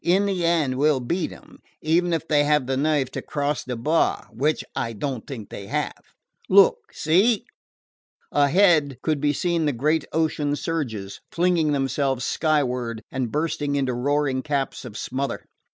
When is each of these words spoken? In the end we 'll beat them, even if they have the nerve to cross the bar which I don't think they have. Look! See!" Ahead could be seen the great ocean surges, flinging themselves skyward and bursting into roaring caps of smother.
In 0.03 0.25
the 0.25 0.43
end 0.43 0.79
we 0.79 0.89
'll 0.89 0.99
beat 0.99 1.27
them, 1.29 1.59
even 1.83 2.11
if 2.11 2.27
they 2.27 2.43
have 2.43 2.65
the 2.65 2.75
nerve 2.75 3.11
to 3.11 3.21
cross 3.21 3.63
the 3.63 3.75
bar 3.77 4.27
which 4.31 4.63
I 4.75 4.93
don't 4.93 5.27
think 5.27 5.49
they 5.49 5.67
have. 5.67 5.93
Look! 6.49 6.91
See!" 6.91 7.45
Ahead 8.31 8.97
could 9.03 9.21
be 9.21 9.31
seen 9.31 9.65
the 9.65 9.73
great 9.73 10.05
ocean 10.11 10.55
surges, 10.55 11.19
flinging 11.31 11.71
themselves 11.73 12.25
skyward 12.25 13.03
and 13.11 13.31
bursting 13.31 13.75
into 13.75 13.93
roaring 13.93 14.41
caps 14.41 14.85
of 14.85 14.97
smother. 14.97 15.45